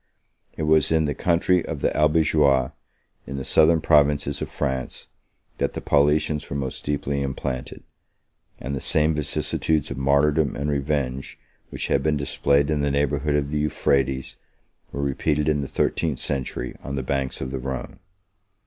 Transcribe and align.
It 0.57 0.63
was 0.63 0.91
in 0.91 1.05
the 1.05 1.13
country 1.13 1.63
of 1.63 1.81
the 1.81 1.95
Albigeois, 1.95 2.69
30 3.27 3.31
in 3.31 3.37
the 3.37 3.45
southern 3.45 3.81
provinces 3.81 4.41
of 4.41 4.49
France, 4.49 5.09
that 5.59 5.73
the 5.73 5.79
Paulicians 5.79 6.49
were 6.49 6.55
most 6.55 6.83
deeply 6.83 7.21
implanted; 7.21 7.83
and 8.59 8.75
the 8.75 8.81
same 8.81 9.13
vicissitudes 9.13 9.91
of 9.91 9.97
martyrdom 9.99 10.55
and 10.55 10.71
revenge 10.71 11.37
which 11.69 11.85
had 11.85 12.01
been 12.01 12.17
displayed 12.17 12.71
in 12.71 12.81
the 12.81 12.89
neighborhood 12.89 13.35
of 13.35 13.51
the 13.51 13.59
Euphrates, 13.59 14.37
were 14.91 15.03
repeated 15.03 15.47
in 15.47 15.61
the 15.61 15.67
thirteenth 15.67 16.17
century 16.17 16.75
on 16.81 16.95
the 16.95 17.03
banks 17.03 17.39
of 17.39 17.51
the 17.51 17.59
Rhone. 17.59 17.99